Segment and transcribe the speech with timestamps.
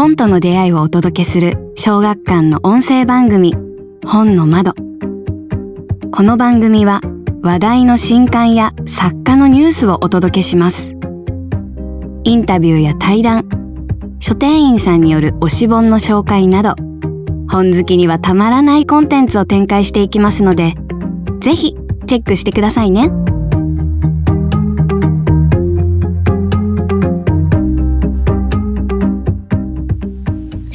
[0.00, 3.52] 本との出会いをお届けする小学館の音声番組
[4.06, 4.72] 本の窓
[6.10, 7.02] この番組は
[7.42, 10.94] 話題の新刊や作家のニュースをお届けします
[12.24, 13.46] インタビューや対談
[14.20, 16.76] 書店員さんによる推し本の紹介など
[17.50, 20.72] 本好きにはたまらないコンテンツを展開していきますので
[21.40, 21.74] ぜひ
[22.06, 23.29] チェックしてくださいね。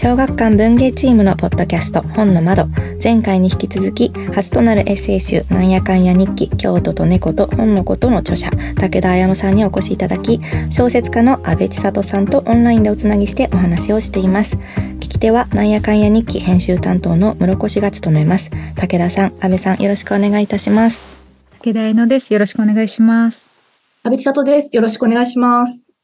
[0.05, 2.67] 小学館文芸チームのポッドキャスト本の窓
[3.03, 14.57] 前回に引き続き初となるエッセイ集なんやかんや日記京都と猫と本のことの著者武田彩乃さんにお越しいただき小説家の安倍千里さんとオンラインでおつなぎしてお話をしています。
[14.57, 21.01] 聞き手はなんやかんや日記編集担当の室越が務めます武田さん安倍さんよろしくお願いいたします。
[21.63, 22.31] 武田彩乃です。
[22.31, 23.55] よろしくお願いします。
[24.03, 24.69] 安倍千里です。
[24.71, 25.94] よろしくお願いします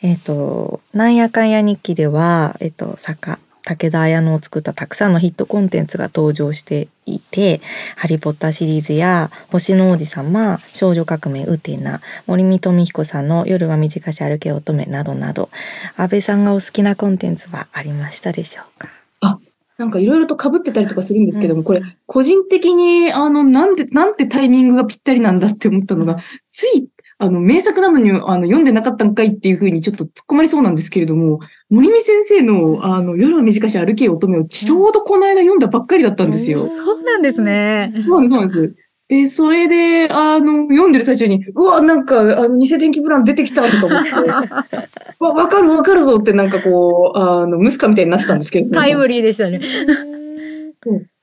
[0.00, 7.60] えっ、と、なんやかんや日記では、えっ、と、作家、武田綾乃を作ったたくさんのヒットコンテンツが登場していて、
[7.96, 15.50] ハリーポッターシリーズや、星の王子様、少女革命ウテナ、森見富彦さんの夜は短し歩け乙女などなど、
[15.96, 18.88] 安倍さんがお好きなコンテンツはありましたでしょうか？
[19.20, 19.38] あ、
[19.76, 26.16] なんかいろいろと被ってたりとかするんですけども、これ、個人的に、あの、なんで、なんてタイミングがぴったりなんだって思ったのが、
[26.48, 26.88] つい
[27.20, 36.68] あの、名作なのに、あの、読んでなかったんかいっていうふうにちょっと突っ込まれそうなんですけれども、森見先生の、あの、夜は短し歩けよ乙女をちょうどこの間読んだばっかりだったんですよ。
[36.68, 37.92] そうなんですね。
[38.06, 38.74] そうなんです、そうなんです。
[39.08, 44.12] で、それで、あの、読んでる最中に、うわ、なんか、あの、偽天気プラン出てきたとか思って、
[45.18, 48.70] わ、わかるわかるぞってなんかこう、あの、ムスカみたいになってたんですけど。
[48.70, 49.60] タイムリーでしたね。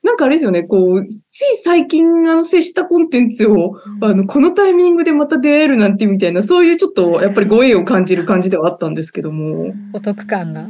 [0.06, 1.12] なんかあれですよね、こう、つ
[1.42, 9.74] い最近、あの、接したコンテンツを、あの、このタイミングでまた出会えるなんてみたいな、そういうちょっと、やっぱりご縁を感じる感じではあったんですけども。
[9.92, 10.68] お得感が。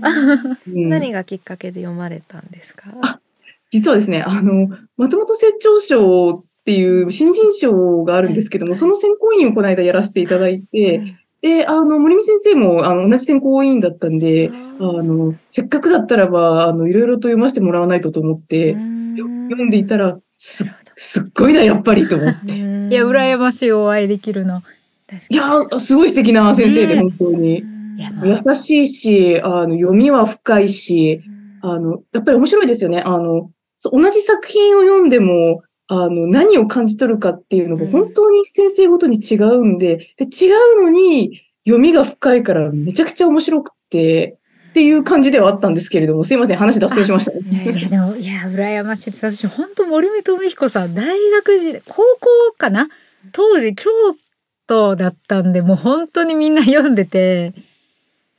[0.67, 3.21] うん、何がきっかけで読まれたんですか？
[3.71, 11.03] 実はですね、あの、松本清張賞っていう新人賞があるんですけども、その選考委員をこの間やらせていただいて、
[11.43, 22.55] で、あの、森見先生も、あの、同じ選考委員だったんで、あの、せっかくだったらば、あの、いろいろと読ませてもらわないとと思って、読んでいたら、す、すっごいな、やっぱりと思って。
[22.55, 22.59] い
[22.91, 24.63] や、羨ましいお会いできるの。
[25.29, 27.65] いや、すごい素敵な先生で、本当に。
[28.25, 31.23] 優しいし、あの、読みは深いし、
[31.63, 33.01] あの、やっぱり面白いですよね。
[33.01, 33.51] あの、
[33.93, 44.39] 同じ作品を読んでも、あの、何を感じ取るかっていうのが本当に先生ごとに違うんで、で、違うのに読みが深いからめちゃくちゃ面白くて、
[44.71, 47.79] っていう感じではあったんですけれども、すいません、話脱線しました、ね。
[47.79, 49.25] いや、でも、いや、羨ましいです。
[49.25, 52.89] 私、本当森見智彦さん、大学時代、高校かな？
[53.33, 53.91] 当時、京
[54.67, 57.55] 都だったんで、もう本当にみんな読んでて、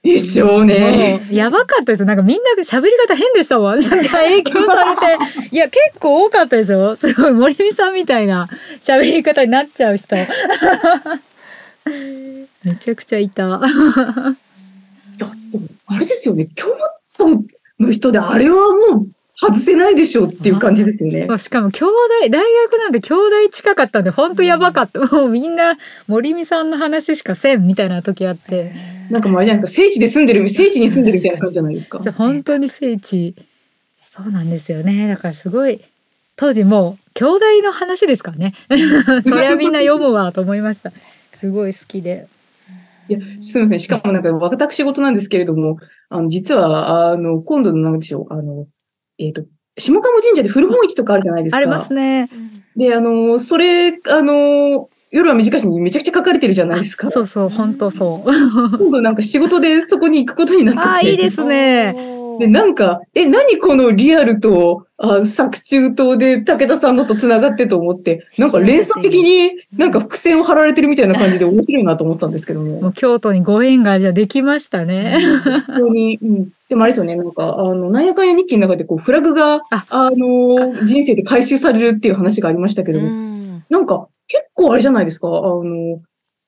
[0.04, 1.20] でしょうね。
[1.32, 2.06] やばかったですよ。
[2.06, 3.76] なんかみんな喋り方変でしたわ。
[3.78, 5.50] なんか影響されて。
[5.52, 6.96] いや、結構多かったですよ。
[6.96, 8.48] すごい森美さんみたいな
[8.80, 10.16] 喋り方になっちゃう人。
[12.64, 13.56] めちゃくちゃいた。
[13.56, 14.34] あ
[15.94, 16.48] れですよね。
[16.56, 16.68] 京
[17.18, 17.28] 都
[17.80, 18.56] の人であれは
[18.94, 19.08] もう
[19.40, 21.38] 外せないでしょうっていう感じですよね。
[21.38, 21.94] しかも兄弟、
[22.32, 25.00] 大学なんで兄弟近かったんで、本当やばかった。
[25.00, 25.78] もうみんな
[26.08, 28.74] 森美さんの話しかせんみたいな時あって。
[29.12, 32.00] なんかもうあれじゃないですか、聖地で住んでる、聖地に住んでるみたいな感じじゃないですか。
[32.14, 33.36] 本当に聖地。
[34.10, 35.08] そうなんですよね。
[35.08, 35.82] だからすごい、
[36.36, 38.56] 当時もう兄弟の話ですからね。
[39.24, 40.92] そりゃみんな読むわと思いました。
[41.36, 42.28] すごい好きで。
[43.08, 43.80] いや、すみません。
[43.80, 45.78] しかもなんか、私事なんですけれども、
[46.10, 48.66] あの、実は、あの、今度のなんでしょう、あの、
[49.18, 49.44] えっ、ー、と、
[49.78, 51.58] 下鴨神社で古本市とかあるじゃないですか。
[51.58, 52.30] ありますね。
[52.76, 57.10] で、あの、それ、あの、夜は短しにめちゃくちゃ書かれてるじゃないですか。
[57.10, 58.78] そうそう、本当そう。
[58.78, 60.88] 今度なんか仕事でそこに行くことになってて。
[60.88, 62.17] あ、いいですね。
[62.40, 72.82] で、なんか、え、何このリアルと、あ作中東で武田さんのと繋がってと思って、なんか連鎖的になんか伏線を張られてるみたいな感じで面白いなと思ったんですけども。
[72.82, 75.20] もう京都にご縁がじゃできましたね。
[75.44, 76.50] 本当に、うん。
[76.68, 86.02] でもあれですよね、なんか、あの、なんやかんや日記の中でこう、フラグが、あの、人生で回収されるっていう話がありましたけども、んなんか、結構あれじゃないですか、あの、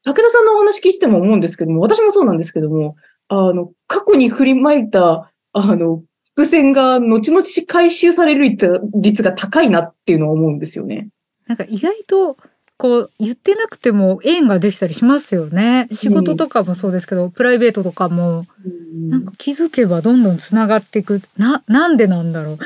[0.03, 2.95] 武田さんのお話聞いてても思うんですけども、私もそうなんですけども、
[3.27, 6.03] あの、過去に振りまいたあの、
[6.35, 8.55] 伏線が後々回収される
[8.95, 11.09] 率が高いなっていうのは思うんですよね。
[11.47, 12.37] なんか意外と
[12.77, 15.87] こう言ってなくても縁ができたりしますよね。
[15.91, 21.21] 仕事とかもそうですけど、うん、プライベートとかも、うん、なんか気づけばどんどんつながっていく。
[21.37, 22.57] な、なんでなんだろう。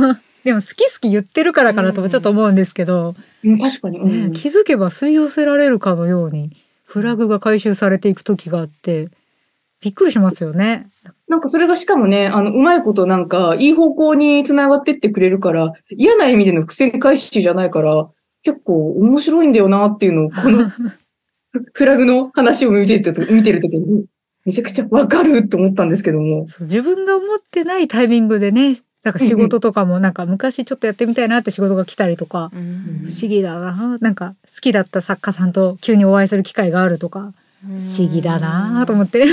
[0.44, 3.14] でも好き好き言ってるからかなともちょっと思うんですけど、
[3.44, 6.52] うん、確かに、ね、気づけば吸い寄せられるかのように
[6.84, 9.08] フラグが回収されていく時があって
[9.80, 10.88] びっくりしますよね。
[11.28, 18.08] なんかそれがしかもね、あの、うまいことなんか、いい方向に繋がってってくれるから、嫌な意味での伏線回収じゃないから、
[18.42, 20.70] 結構面白いんだよなっていうのを、この
[21.72, 24.06] フラグの話を見てると見てるときに、
[24.44, 26.46] めちゃくちゃわかると思ったんですけども。
[26.48, 32.56] そう自分が思ってないタイミングでね、なんか仕事とかもなんか昔ちょっとやってみたいなって仕事が来たりとか、不
[33.10, 33.98] 思議だな。
[34.00, 37.32] なんか好きだった作家さんと急にお会いする機会があるとか、
[37.62, 39.24] 不思議だなと思って。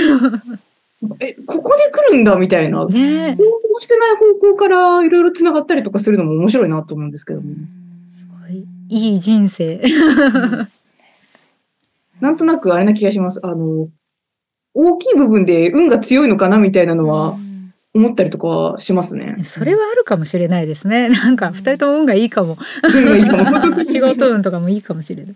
[1.20, 2.86] え、ここで来るんだみたいな。
[2.86, 7.54] ね想像してない方向からいろいろ繋がったりとかするのも面白いなと思うんですけども。
[8.10, 9.82] すごいいい人生。
[12.20, 13.40] なんとなくあれな気がします。
[13.44, 13.88] あの、
[14.74, 17.36] 大きい部分で運が強いのかなみたいなのは
[17.94, 19.36] 思ったりとかはしますね。
[19.44, 21.08] それはあるかもしれないですね。
[21.08, 22.56] なんか二人とも運がいいかも。
[22.82, 23.84] 運がいいかも。
[23.84, 25.34] 仕事運とかもいいかもしれない。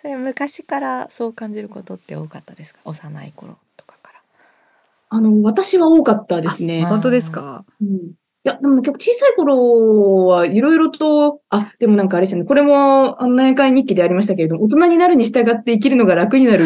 [0.00, 2.80] うんそれは昔からそう感じることって多かったですか？
[2.84, 4.20] 幼い頃とかから。
[5.10, 6.82] あの、私は多かったですね。
[6.84, 7.64] 本当ですか？
[7.80, 7.88] うん
[8.42, 12.46] いや、でも結構小さい頃はいろいろと、あ、でもなんかあれですよね。
[12.46, 16.64] これも、あの、内会日記でありましたけれども、大人になるに従って生きるのが楽になる。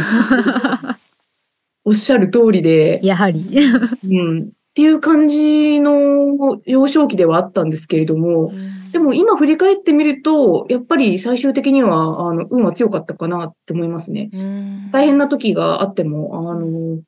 [1.85, 3.45] おっしゃる通りで、やはり。
[4.05, 4.53] うん。
[4.75, 8.51] っていう感じの幼少期ではあったんですけれども、
[8.91, 14.31] でも今振り返ってみると、やっぱり最終的には、あの、運は強かったかなって思いますね。
[14.91, 16.99] 大変な時があっても、あの、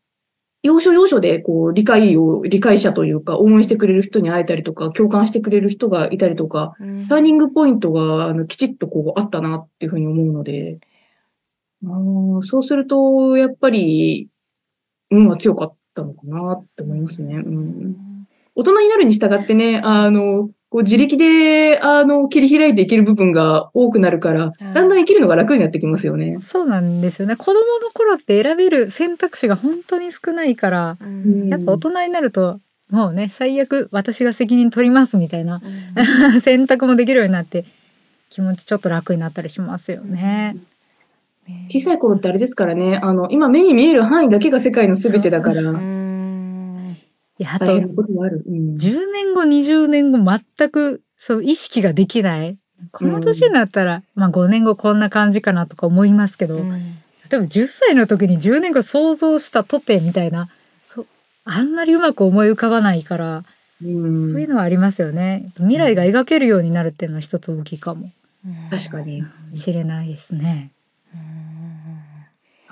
[0.63, 6.75] 要所要所で、こう、理解を、理解者というか、応援してくれる人に会えたりとか、共感してくれる人がいたりとか、
[7.09, 10.79] ターニングポイントが、あの、きちっとこう、あったなっていうふうに思うので、
[11.85, 14.29] あーそうすると、やっぱり、
[15.11, 17.37] 運は強かったのかなって思いますね。
[17.37, 26.39] うん、大人になるに従ってね、あの、こう自力で、あの、切り開いていける部分が多くなるから、だんだん生きるのが楽になってきますよね。
[26.43, 27.37] そうなんですよね。
[27.37, 30.99] 子供の頃って選べる選択肢が本当に少ないから、
[31.49, 32.61] やっぱ大人になると、
[32.91, 35.61] もうね、最悪私が責任取りますみたいな
[36.41, 37.65] 選択もできるようになって、
[38.31, 40.57] 気持ちちょっと楽になったりしますよね。
[41.69, 45.63] 小さい頃ってあれですからね、あの、今目に見える範囲だけが世界の全てだから、
[47.39, 48.43] いや、あと、大変なこともある。
[48.47, 48.75] うん。
[48.75, 52.59] 10年後、20年後、全く、そう、意識ができない。
[52.93, 56.67] この年になったら、まあ5年後こんな感じかなとか思いますけど、例え
[57.39, 60.49] ば10歳の時に10年後想像したとてみたいな、
[60.87, 61.07] そう、
[61.45, 63.45] あんまりうまく思い浮かばないから、
[63.83, 64.33] うん。
[64.33, 65.51] そういうのはありますよね。
[65.57, 68.11] 未来が描けるようになるっていうのは一つ大きいかも。
[68.71, 69.23] 確かに。
[69.55, 70.71] しれないですね。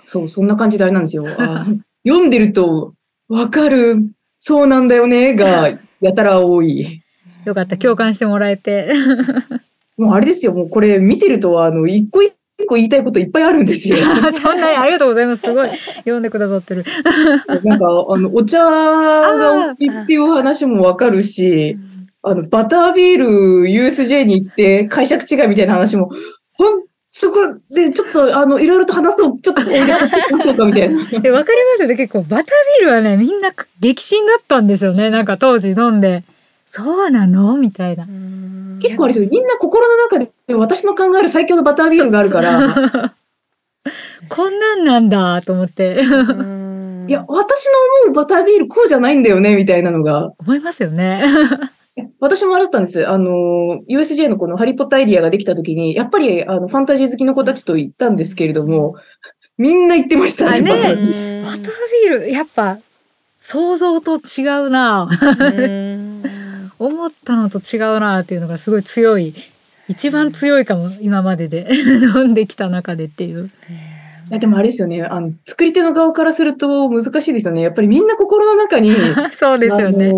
[0.04, 1.26] そう、そんな感じであれなんですよ。
[1.38, 1.64] あ
[2.06, 2.94] 読んでると、
[3.28, 5.70] わかる、そうなんだよね、が、
[6.00, 7.02] やたら多い。
[7.44, 8.92] よかった、共感してもらえて。
[9.96, 12.34] もうあれですよ、もうこれ見てると、あの、一個一
[12.66, 13.96] 個言いたいこといっぱいあるんですよ。
[13.98, 15.42] そんなにありがとうございます。
[15.42, 16.84] すごい読んでくださってる。
[17.64, 21.76] なんか、あの、お茶がお好きっていう話もわかるし、
[22.22, 26.10] あの、バタービール USJ に行って解釈違いみたいな話も、
[26.52, 26.84] ほん、
[27.16, 27.36] そこ
[27.70, 29.62] でちょっと、あの、いろいろと話そう、ちょっと。
[29.70, 31.06] え、わかりま
[31.76, 31.94] すよね。
[31.94, 32.46] 結構バター
[32.80, 35.10] ビールはね、みんな激震だったんですよね。
[35.10, 36.24] なんか当時飲んで。
[36.66, 38.04] そうなのみたいな。
[38.80, 42.74] 結構あれですよ、みんな心の中で私の考える最強のバタービールがあるから、
[44.28, 46.02] こんなんなんだと思って。
[46.02, 47.72] いや、私の
[48.06, 51.24] 思うバタービールこうじゃないんだよね、みたいなのが、思いますよね。
[52.18, 53.08] 私もあれだったんです。
[53.08, 58.96] あの、USJ のこのハリーポッターエリアができた時に、やっぱりあのファンタジー好きの子たちと行ったんですけれども、
[59.58, 61.44] みんな行ってましたね、あねバタービール。
[61.44, 61.60] バター
[62.10, 62.78] ビール、やっぱ、
[63.40, 65.08] 想像と違うな
[66.78, 69.34] 思ったのと違うなっていうのがすごい強い。
[69.86, 71.68] 一番強いかも、今までで。
[72.16, 73.46] 飲んできた中でっていう。
[73.46, 75.02] いや、でもあれですよね。
[75.02, 77.60] あの、作り手の側からすると難しいですよね。
[77.60, 78.92] やっぱりみんな心の中に、
[79.36, 80.12] そうですよね。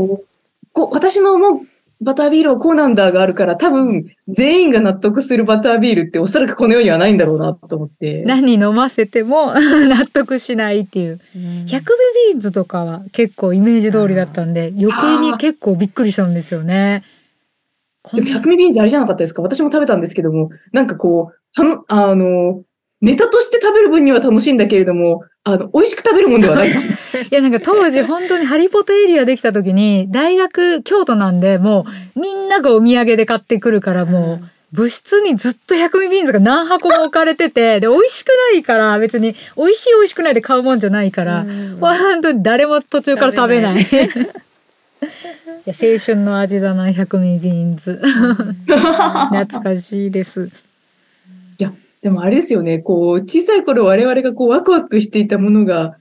[0.76, 1.66] こう私の思う
[2.02, 8.23] バタービールはこうなんだがあるから、多分、全員が納得するバタービールっておそらくこの世にはないんだろうなと思って。
[8.26, 9.54] 何飲ませても
[9.88, 11.18] 納得しないっていう。
[11.35, 11.78] 100ベ
[12.35, 17.02] ビーズとかは結構イメージ通りだったんで、余計に結構びっくりしたんですよね。
[18.12, 19.40] でも100ミビーンズあれじゃなかったですか？
[19.40, 22.61] 私も食べたんですけども、なんかこう、あの、
[23.02, 26.68] ネタとして食べる分には楽しいんだけれども、あの、美味しく食べるもんではない。
[27.30, 31.86] いやなんか当時本当にハリポタエリアできた時に大学京都なんでも
[32.16, 41.46] うみんながお土産で買ってくるからもう部室にずっと100ミビーンズが何箱も置かれててで美味しくないから別に美味しい美味しくないで買うもんじゃないから
[41.80, 43.82] 本当に誰も途中から食べない。
[45.66, 48.00] いや青春の味だな100ミビーンズ
[48.66, 50.48] 懐かしいです。
[52.06, 55.96] でもあれですよね、こう、小さい頃我々がこう、ワクワクしていたものが、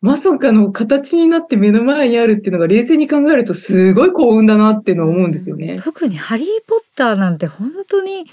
[0.00, 5.78] まさかの形になって目の前にあるっていうのが冷静に考えるとすごい幸運だなっていうのは思うんですよね。
[5.84, 8.24] 特にハリー・ポッターなんて本当に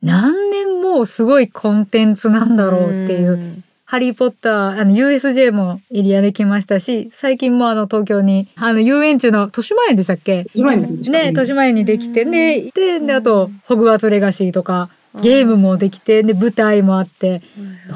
[0.00, 3.62] 何年もすごいコンテンツなんだろうっていう。
[3.84, 10.46] ハリー・ポッター、あの、USJ もエリアできましたし、最近もあの、東京に、あの、遊園地の、豊島園でしたっけ？
[10.54, 11.26] 今ですね。
[11.26, 17.42] 豊島園にできて、で、で、で、あと、ホグワーツ・レガシーとか、ゲームもできて、で、舞台もあって、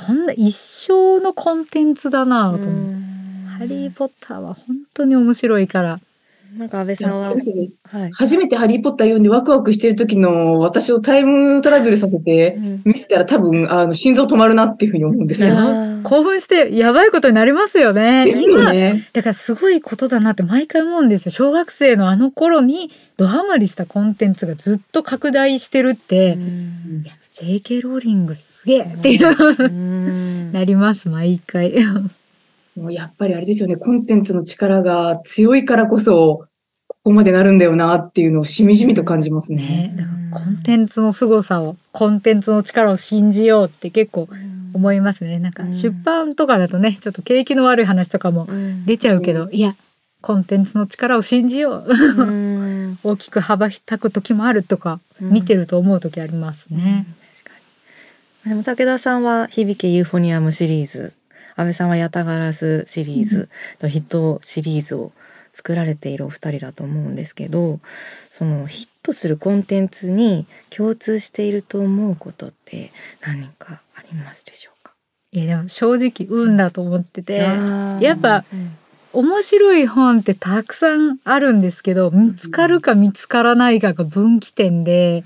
[0.06, 2.94] こんな一生のコンテンツだなと思う。
[3.58, 6.00] ハリー・ポッターは本当に面白いから。
[6.56, 15.54] なんか安倍さんは、はい、初めてハリーポッター読んでワクワクしてる時の私をタイムトラベルさせて見せたら多分、あの、心臓止まるなっていうふうに思うんですよ。
[16.04, 18.24] 興奮してやばいことになりますよね。
[18.24, 19.08] ですよね。
[19.12, 21.32] だからすごいことだなって毎回思うんですよ。
[21.32, 26.38] 小学生のあの頃にドハマりしたコンテンツがずっと拡大してるって、
[27.32, 31.74] JK ローリングすげえっていう なります、毎回。
[32.76, 36.46] もうやっぱりあれですよね、コンテンツの力が強いからこそ、
[36.88, 39.94] ここまでなるんだよなっていうのをしみじみと感じますね。
[39.94, 44.28] ねコンテンツの凄さを、コンテンツの力を信じようって結構
[44.72, 45.38] 思いますね。
[45.38, 48.48] なんか出版とかだとね、ちょっと景気の悪い話とかも
[48.86, 49.76] 出ちゃうけど、いや、
[50.20, 52.96] コンテンツの力を信じよう。
[53.04, 57.06] 大きく羽ばたく時もあるとか、見てると思う時ありますね。
[57.32, 57.56] 確か
[58.46, 58.50] に。
[58.50, 61.16] でも武田さんは響けユーフォニアムシリーズ
[61.56, 63.48] 安倍さんはヤタガラスシリーズ
[63.80, 65.12] のヒットシリーズを
[65.52, 67.78] 作られているお二人だと思うんですけど
[68.32, 72.90] そのヒットするコンテンツに共通していると思うことって
[73.24, 74.92] 何かありますでしょうか？
[75.30, 78.76] いやでも正直運だと思っててやっぱ、うん、
[79.12, 85.22] 面白い本ってたくさんあるんですけど見つかるか見つからないかが分岐点で、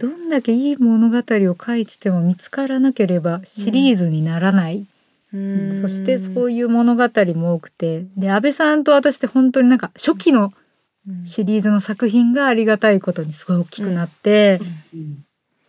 [0.00, 4.86] うん、どんだけいい物語を書いてても見つからなければシリーズにならない
[5.32, 8.06] そしてそういう物語も多くて。
[8.16, 10.52] で安倍さんと私って本当になんか初期の
[11.24, 14.60] シリーズの作品がありがたいことにすごい大きくなって、
[14.94, 15.24] うん、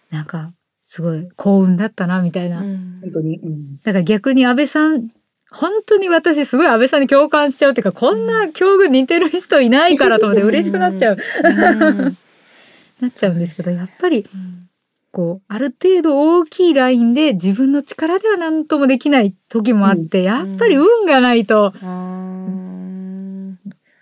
[0.09, 0.51] なんか
[0.83, 5.09] すごい幸運だったなみたいな、うん、本当に、うん、だから逆に安倍さん
[5.51, 11.17] 本当に私すごい安倍さんに共感しちゃうっていうかこんな境遇似てる人いないからと思って嬉しくなっちゃう。
[13.01, 14.25] なっちゃうんですけどやっぱり
[15.11, 23.59] こうある程度大きいラインで自分の力では何ともできない時もあって、うん、やっぱり運がないと、うん、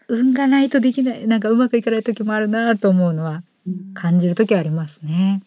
[0.07, 3.41] 運がないとできないなんかうまくいかない時もあるなと思うのは
[3.95, 5.41] 感じる時ありますね。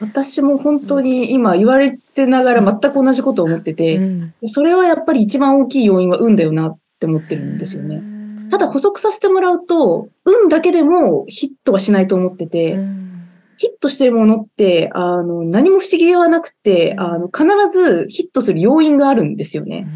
[0.00, 8.02] 私も本当に今言われてながら全く同じことを思ってて、うん、それはやっぱり一番大きい要因は運だよなって思ってるんですよね。
[8.50, 13.03] ただ補足させてもらうと、運だけでもヒットはしないと思ってて、うん
[13.64, 19.86] ヒットしてるものって、あの、何も不思議ではなくて、あの、必ずヒットする要因があるんですよね。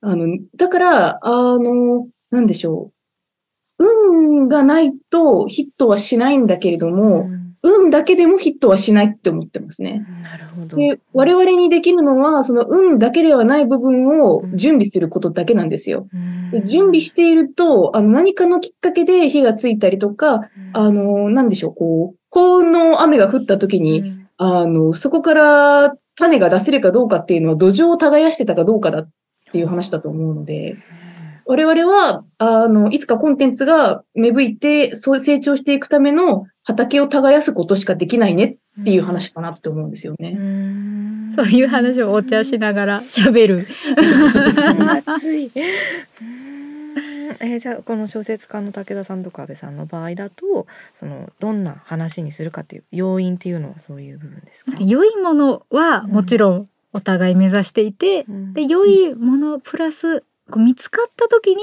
[0.00, 0.26] あの、
[0.56, 2.90] だから、あの、なんでしょ
[3.78, 3.84] う。
[3.84, 7.28] 運がないとヒットはしないんだけれども、
[7.64, 10.04] 運だけでもヒットはしないって思ってますね。
[10.22, 10.76] なるほど。
[10.76, 16.06] で、我々にできるのは、その運だけではない部分を準備することだけなんですよ。
[16.52, 29.08] で準備していると、あの何かのきっかけで火がついたりとか、あの、なんでしょう、こう、高温の雨が降った時に、あの、そこから種が出せるかどうかっていうのは土壌を耕してたかどうかだっ
[29.52, 30.76] ていう話だと思うので、
[31.46, 40.30] 我々は、あの、いつかコンテンツが芽吹いて、そう成長していくための畑を耕すことしかできないねっていう話かなって思うんですよね。
[40.30, 43.66] うそういう話をお茶しながら喋る。
[45.06, 45.50] 熱い。
[47.40, 54.72] えー、じゃあこの小説家の武田さんとか安部さんの場合だとそのどんな話にするかっていう要因っていうのはそういう部分ですか？
[54.78, 56.68] 良いものはもちろん。
[56.96, 61.62] お互い目指していて、うん、で良いものプラスこう見つかった時に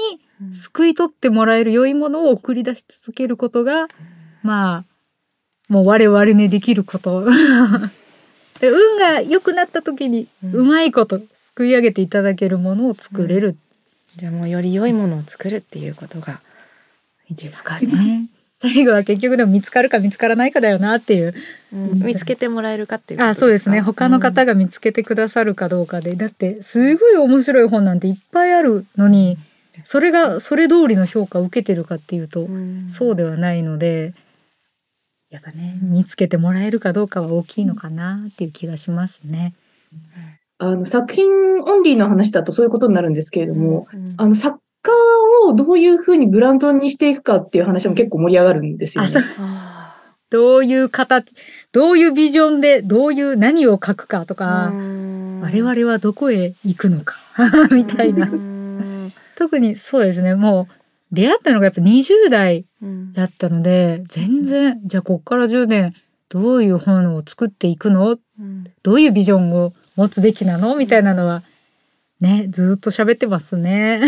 [0.52, 3.88] 救い取ってもらえる良いものを送り出し続けることが、うん、
[4.42, 4.84] まあ
[5.68, 7.26] もう我々にできること。
[8.60, 13.56] で運が良くなった時にうまいことすくい上げていただけるものを作れる、うん、
[14.16, 16.40] じゃあもうより良いものを作るっていうことが
[17.28, 17.80] 一番。
[17.80, 18.28] ですね。
[18.62, 21.34] 最後は結局でも見つかるか見つからないかだよなっていう、
[21.72, 23.80] うん、見つけてもらえるかっていうあそうですね。
[23.80, 29.36] 他の方が見つけてくださるかどうかで、うん、だってすごい面白い本なんていっぱいあるのに
[29.84, 34.14] それがそれ通りの評価を受けてるかっていうと、うん、そうではないので
[35.30, 39.54] やっぱね見つけてもらえるかどうかは大きいのかなっていう気がしますね。
[40.58, 41.28] あの作品
[41.64, 44.92] オンリーの話だとそういうことになるんですけれども、あの作家
[45.48, 49.10] をどういうふうにブランドにしていくかっていう話も結構盛り上がるんですよね。
[50.30, 51.34] どういう形、
[51.72, 57.16] どういうビジョンで、どういう何を書くかとか、我々はどこへ行くのか
[57.70, 58.30] みたいな。
[59.36, 60.74] 特にそうですねもう
[61.14, 62.64] 出会ったのがやっぱ20代
[63.12, 65.92] だったので、全然じゃあこっから10年
[66.30, 68.16] どういう本を作っていくの、
[68.82, 70.76] どういうビジョンを持つべきなの？
[70.76, 71.42] みたいなのは
[72.20, 74.00] ねずっと喋ってますね。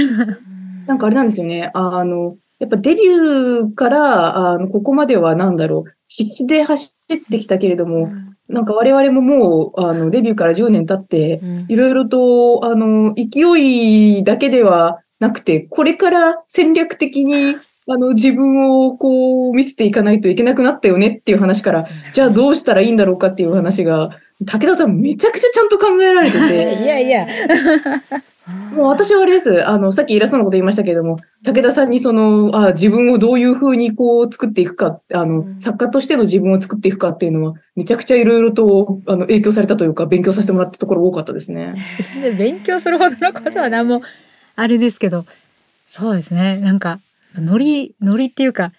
[0.86, 1.70] なんかあれなんですよね。
[1.74, 8.10] あの、やっぱデビューから、あの、ここまではなんだろう、必死で走ってきたけれども、
[8.48, 13.42] なんか我々ももう、あの、デビューから10年経って、いろいろと、あの、勢
[14.18, 24.10] いだけではなくて、これから戦略的に、あの、自分をこう見せていかないといけなくなったよねっていう話から、じゃあどうしたらいいんだろうかっていう話が、
[24.46, 26.78] 武田さんめちゃくちゃちゃんと考えられてて。
[26.82, 27.26] いやいや。
[28.72, 29.66] もう私はあれです。
[29.66, 41.72] あの、さっき偉そうなこと言いましたけれども、武田さんにその、あ自分をどういうふうにこう作っていくか、あの、作家としての自分を作っていくかっていうのは、めちゃくちゃいろいろと、あの、影響されたというか、勉強させてもらったところ多かったですね。
[42.38, 44.02] 勉強するほどのことは何も、
[44.56, 45.24] あれですけど、
[45.90, 46.58] そうですね。
[46.58, 47.00] なんか、
[47.36, 48.72] ノリ、ノリっていうか、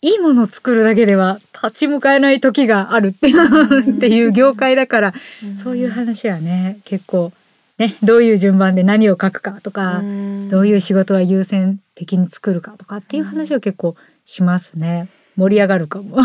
[0.00, 5.14] いいものを作るだけでは立ち向かえない時があるってっていう業界だから、
[5.62, 7.32] そういう話はね、結構、
[7.78, 10.00] ね、どういう順番で何を書くかとか、
[10.50, 15.08] どういう仕事は優先的に作るかとかっていう話を結構しますね。
[15.36, 16.16] 盛り上がるかも。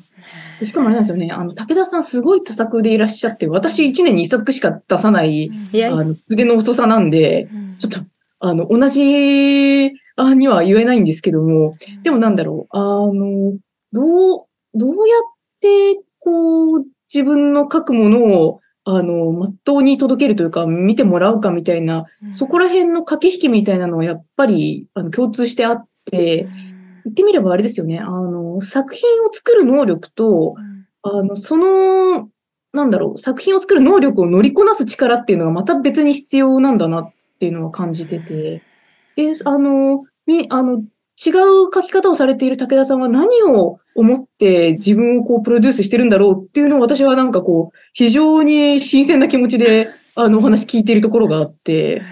[0.62, 1.30] しかもあれなんですよね。
[1.32, 7.48] あの、武田さんすごい多作でいらっしゃって、私1年に1作しか出さない、あの筆の遅さなんで、
[7.78, 8.00] ちょっと、
[8.40, 13.56] あの、同じ、あには言えないんですけども、でもなんだろう、あの、
[13.92, 18.60] どう、どうやって、こう、自分の書くものを、
[18.90, 26.52] あの、まっとうに届けるというか、見てもらうかみたいな、うん、そこら辺の駆け引きみたいなのはやっぱり、あの、共通してあって、うん、
[27.04, 28.00] 言ってみればあれですよね。
[28.00, 32.30] あの、作品を作る能力と、うん、あの、その、
[32.72, 38.62] なんだろう、作品を作る能力を乗りこなす力っていうのがまた別に必要なんだなっていうのは感じてて。
[39.16, 40.82] で、あの、み、あの、
[41.26, 41.34] 違う
[41.74, 52.02] 書き方をされている武田さんは何を思って自分をこうプロデュースしてるんだろうっていうのを私はなんかこう、非常に新鮮な気持ちで、 あの、お話聞いているところがあって、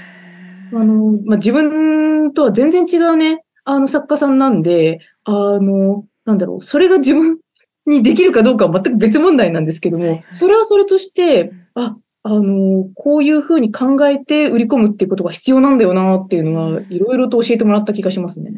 [0.73, 7.38] あの、まあ、自分とは全然違うね、あの作家さんなんで、あの、なんだろう、それが自分
[7.87, 18.53] にできるかどうかは全く別問題なんですけども、それはそれとして、あ、あの、こういうふうに考えて売り込むっていうことが必要なんだよなっていうのは、いろいろと教えてもらった気がしますね。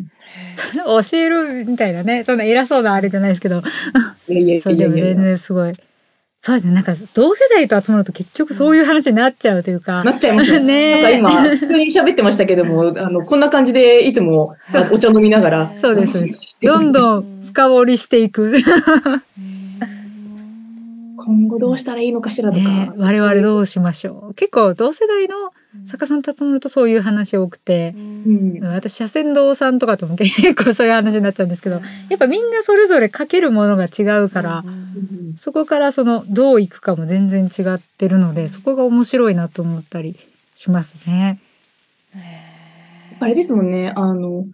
[0.84, 3.62] 教えるみたいなね、そんな偉そうなあれじゃないですけど。
[3.62, 5.72] そうでも全然すごい。
[6.40, 6.72] そうですね。
[6.72, 10.04] なんか同世代と集まると結局そういう話になっちゃうというか。
[10.04, 11.02] なっちゃいます ね。
[11.20, 14.56] なんか今、普通に喋ってましたけども、 あの、こんな感じでいつも
[14.92, 15.72] お茶飲みながら。
[15.76, 16.56] そうです。
[16.62, 18.56] どんどん深掘りしていく。
[21.16, 25.50] 今後どうしたらいいのかしらとか、ね、我々どうしましょう結構同世代の
[25.84, 40.16] 作家さんと集まるとそういう話多くて、うん、私社船堂さんとかとも結構 そういう話になっちゃうんですけどやっぱみんなそれぞれ書けるものが違うから、うん、そこからそのどういくかも全然違ってるのでそこが面白いなと思ったり
[40.54, 41.38] しますね。
[43.20, 43.92] あれですもんね。
[43.94, 44.46] あの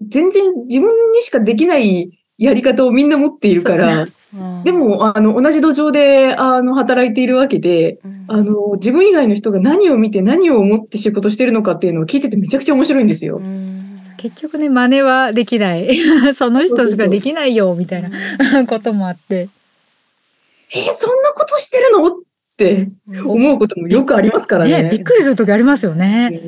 [0.00, 4.06] 全然自分にしかできないやり方をみんな持っているから。
[4.64, 13.40] でも、あの、同じ土壌で、あの、働いているわけで、うん、あの、自分以外の人が何を見て何を思って仕事してるのかっていうのを聞いててめちゃくちゃ面白いんですよ。
[14.16, 15.98] 結局ね、真似はできない。
[16.34, 19.48] その人しかできないよ、みたいなこともあって。
[20.74, 22.06] えー、そんなことしてるの？
[22.06, 22.10] っ
[22.56, 22.90] て
[23.26, 24.84] 思うこともよくありますからね。
[24.84, 26.40] ねびっくりする時ありますよね。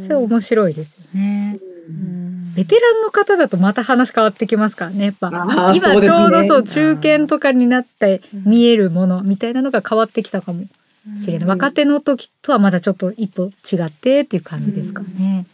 [0.00, 1.58] それ面白いですよね。
[2.54, 5.30] ベテランの方だとまた話変わってきますからねやっぱ。
[5.74, 10.64] 今ちょうどそう、ね、中堅とかになって見えるものみたいなのが変わってきたかも
[11.16, 15.46] しれない、若手の時とはまだちょっと一歩違ってっていう感じですかね。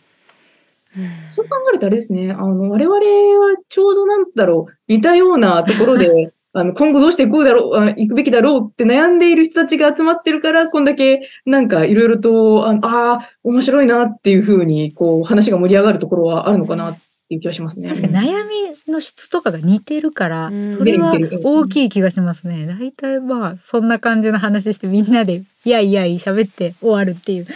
[1.28, 2.32] そう考えるとあれですね。
[2.32, 17.88] あの、我々はちょうどなんだろう、似たようなところであの、今後どうしていくだろう、行くべきだろうって悩んでいる人たちが集まってるから、こんだけなんかいろいろと、ああ、面白いなっていうふうに、こう、話が盛り上がるところはあるのかなっていう気がしますね。
[17.88, 22.66] 確かに悩みの質とかが似てるから、それは大きい気がしますね。
[22.66, 27.46] 大体まあ、そんな感じの話してみんなで、いやいやい喋って終わるっていう。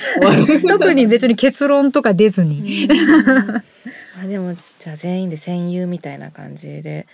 [0.69, 2.89] 特に別に結論とか出ずに。
[4.23, 7.09] あでも、じゃあ全員で戦友みたいな感じで。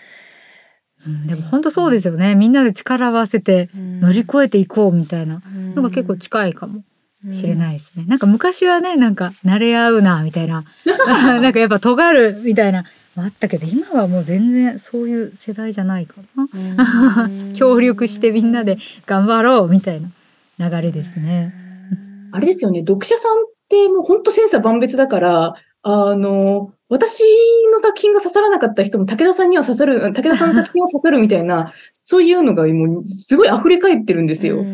[1.07, 2.35] うん、でも本当そうですよね。
[2.35, 5.43] みんなで力を合わせて乗り越えていこうみたいな
[5.75, 6.83] のが結構近いかも
[7.31, 10.65] しれないですね、なんか昔はねなんか慣れ合うなみたいな。
[11.41, 12.85] なんかやっぱ尖るみたいな。
[13.17, 17.29] あったけど今はもう全然そういう世代じゃないかな。
[17.55, 21.53] 協力してみんなで頑張ろうみたいな流れですね。
[22.33, 23.37] あれですよね、読者さんっ
[23.69, 27.23] てもう本当千差万別だから、あの、私
[27.73, 31.73] の作品が刺さらなかった人も武田さんには刺さる、 武田さんの作品は刺さるみたいな、
[32.05, 34.64] そういうのがもうすごい溢れ返ってるんですよ。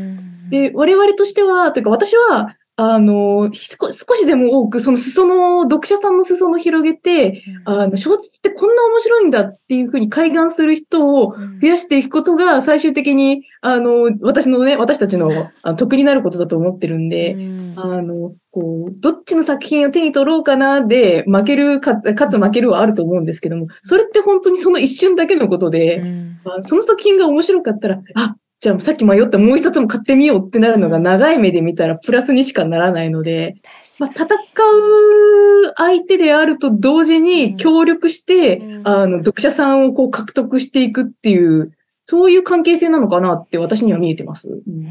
[0.51, 17.39] で、我々としては、というか私は、あの、ひ少少しでも多く、その裾の、読者さんの裾野を広げて、あの、小説ってこんな面白いんだっていうふうに開眼する人を増やしていくことが最終的に、あの、私のね、私たちのあの得になることだと思ってるんで、
[17.77, 26.03] あの、こう、どっちの作品を手に取ろうかなで、負けるか、かつ負けるはあると思うんですけども、それって本当にその一瞬だけのことで、
[26.45, 33.55] あその作品が面白かったら、あ、じゃあさっき迷ったもう一冊も買ってみようってなるのが長い目で見たらプラスにしかならないので、
[34.01, 38.89] まあ、戦う相手であると同時に協力して、うん。
[38.89, 44.61] あの、読者さんをこう獲得していくっていう、そういう関係性なのかなって私には見えてます。
[44.67, 44.83] うん。
[44.83, 44.91] や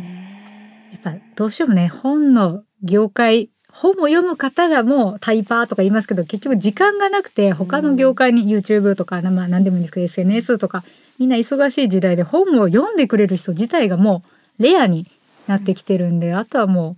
[0.97, 10.83] っぱどうしてもね本の業界本を読む方がもうタイパーとか言いますけど結局時間がなくて他の業界に YouTube とか、まあ何でもいいんですけど SNS とか
[11.19, 14.23] みんな忙しい時代で本を読んでくれる人自体がも
[14.59, 15.07] うレアに
[15.47, 16.95] なってきてるんであとはも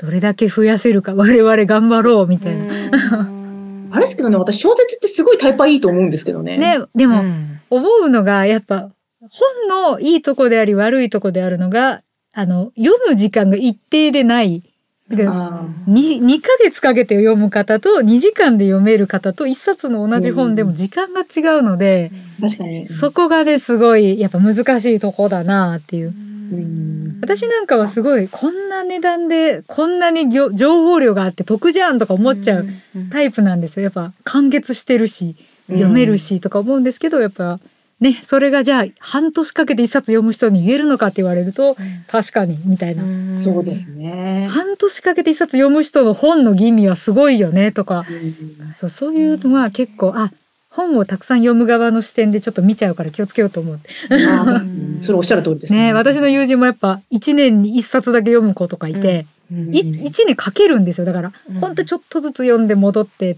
[0.00, 2.64] うどれだけ増やせるか 我々頑張ろうみたいな。
[3.92, 6.56] あれですけどね、私小説ってすごいタイパいいと思うんですけどね。
[6.56, 14.62] ねでも、うん思うのがやっぱ本のいいとこであり悪いとこであるのがあの読む時間が一定でない。
[15.10, 22.86] だからあに 2, ヶ月かけて読む方と2時間で読める方と1冊の同じ本でも時間が違うので、ー確かに。
[22.86, 26.14] そこがねすごいやっぱ難しいとこだなっていう。
[26.52, 27.18] うん。
[27.20, 32.68] 私なんかはすごいこんな値段でこんなに情報量があって得じゃんとか思っちゃう
[33.10, 33.84] タイプなんですよ。
[33.84, 35.34] やっぱ完結してるし
[35.68, 37.58] 読めるしとか思うんですけどやっぱ
[38.00, 41.76] ねそれがじゃあ半年かけて一冊読む人に言えるのかって言われると
[42.08, 43.02] 確かにみたいな。
[43.38, 44.48] そうですね。
[44.50, 48.04] 半年かけて一冊読む人の本の吟味はすごいよねとか。
[48.08, 48.74] うん。
[48.74, 50.32] そうそういうのは結構あ
[50.70, 53.90] 本をたくさん読む側の視点でちょっと見ちゃうから気をつけようと思って。
[54.10, 55.92] あーそれおっしゃる通りですね。
[55.92, 59.74] 私の友人もやっぱ1年に1冊だけ読む子とかいて、うん。
[59.74, 61.04] い1年かけるんですよ。
[61.04, 61.60] だから、うん。
[61.60, 63.36] ほんとちょっとずつ読んで戻って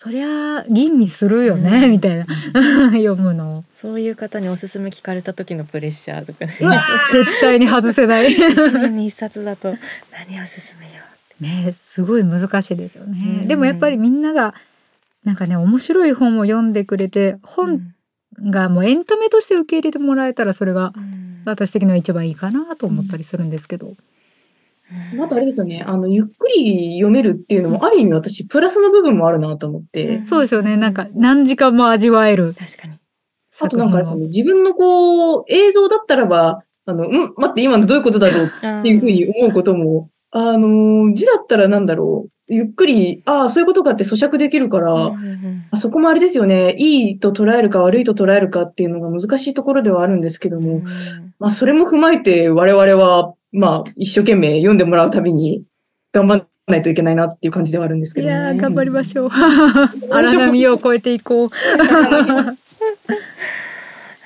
[0.00, 1.90] そりゃ吟味するよね、うん。
[1.90, 2.24] みたいな。
[2.94, 3.64] 読むの。
[3.74, 6.52] そういう方におすすめ聞かれた時のプレッシャーとかね。
[7.10, 8.30] 絶対に外せない。
[8.32, 11.02] 一冊だと何を勧めよ
[11.40, 13.48] ねすごい難しいですよね、うん。
[13.48, 14.54] でもやっぱりみんなが
[15.24, 17.40] なんかね面白い本を読んでくれてう。
[17.42, 17.92] 本
[18.40, 21.42] がもうエンタメとして受け入れてもらえたらそれがうん。
[21.44, 23.94] 私的には一番いいかなと思ったりするんですけど、
[25.20, 25.84] あとあれですよね。
[25.86, 30.16] あの、ゆっくり読めるっていうのも、ある意味私、プラスの部分もあるなと思って。
[30.16, 32.98] うんそうですよねなんか何時間も味わえる確かに。
[33.60, 42.30] あとなんかあれですね、自分のこう、映像だったらば、あの、ん待って、今のどういうことだろうっていうふうに思うことも、あの、字だったらなんだろう。
[42.50, 46.74] ゆっくり、ああ、そういうことかって咀嚼できるから、うんうんあそこもあれですよね。
[46.78, 50.84] いいと捉えるか悪いと捉えるかっていうのが難しいところではあるんですけども、うん
[51.38, 55.62] まあ、それも踏まえて我々は、まあ、一生懸命読んでもらうたびに
[56.12, 58.34] 頑張らないといけないなっていう感じではあるんですけいどね。
[58.36, 59.30] やー頑張りましょう
[60.12, 61.48] 荒波を越えていこう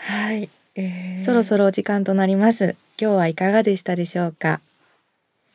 [0.04, 0.48] はい、
[1.24, 2.74] そろそろお時間となります。
[3.00, 4.60] 今日はいかがでしたでしょうか？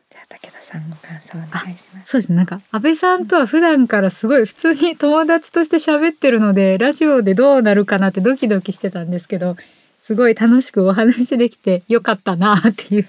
[0.10, 2.12] じゃあ武田さんご感想お願いします。
[2.12, 9.58] そうですねなんか安倍さんとは普段からすごい普通に友達として喋ってるのでラジオでどうなるかなってドキドキしてたんですけど
[10.00, 13.06] すごい楽しくお話できてよかったなっていう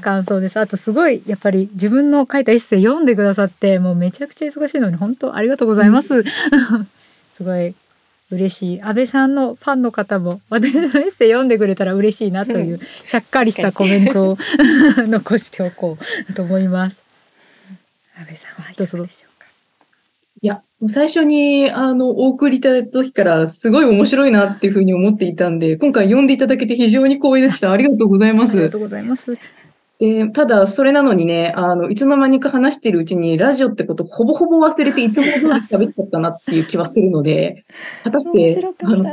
[0.00, 6.24] 感想ですあとすごいやっぱり自分の書いたエッセイ読んでくださってもうめちゃくちゃ忙しいのに本当ありがとうございます
[7.34, 7.74] すごい
[8.32, 14.38] 嬉しい安倍さんのファンの方も私のエッセイ読んでくれたら嬉しいなというちゃっかりしたコメントを
[15.08, 17.02] 残しておこうと思います
[18.16, 19.46] 安倍さんはいかがでしょうか？
[20.42, 27.72] いや、もう最初に、あの、お送りいただいた時から、すごい面白いなっていうふうに思っていたんで、今回読んでいただけて非常に光栄でした。
[27.72, 28.78] ありがとうございますありがと。
[28.78, 29.36] うございます。
[30.00, 37.64] で、ただ、それなのにね、あの、いつの間にか話してるうちに、ラジオってことほぼほぼ忘れて、いつも通り喋っちゃったなっていう気はするので、
[38.02, 39.04] 果たして、あの。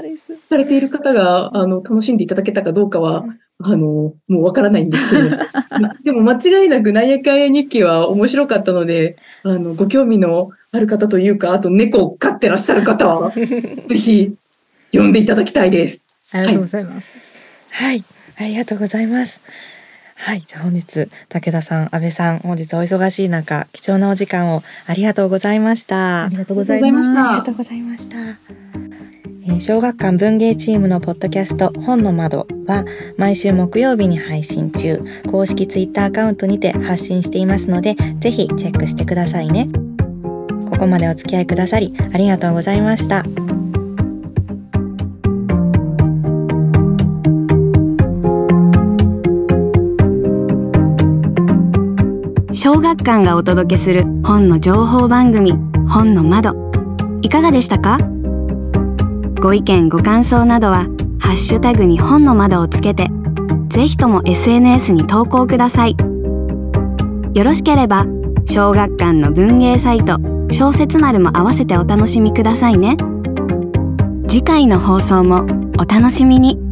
[0.47, 3.26] されている方が、あの、楽しんでいただけたかどうかは、
[3.60, 5.30] あの、もうわからないんですけど、
[6.06, 13.45] でも間違いなく、なんやかんや日記は面白かったので、あの、ご興味のある方というか、あと猫を飼ってらっしゃる方は、 ぜ
[13.89, 14.34] ひ、
[14.91, 16.13] 読んでいただきたいです。
[16.32, 17.12] ありがとうございます。
[17.71, 18.06] はい、
[18.38, 19.41] ありがとうございます。
[20.20, 26.26] はい、じゃあ本日武田さん、安倍さん、本日お忙しい中、貴重なお時間をありがとうございました。
[26.26, 28.18] ありがとうございましたありがとうございました。
[28.18, 32.84] えー小学館文芸チームのポッドキャスト本の窓は
[33.18, 35.02] 毎週木曜日に配信中、
[35.32, 39.70] 公式ツイッターアカウントにて発信していますので、ぜひチェックしてくださいね。
[40.72, 43.24] ここまでお付き合いくださりありがとうございました。
[52.70, 55.54] 小学館がお届けする本の情報番組
[55.88, 56.70] 本の窓。
[57.22, 57.98] いかがでしたか？
[59.40, 60.84] ご意見ご感想などは
[61.18, 63.08] ハッシュタグに本の窓をつけて
[63.70, 65.96] ぜひとも SNS に投稿ください。
[67.34, 68.06] よろしければ
[68.46, 70.20] 小学館の文芸サイト
[70.52, 72.98] 小説丸も合わせてお楽しみくださいね。
[74.28, 75.46] 次回の放送も
[75.80, 76.67] お楽しみに。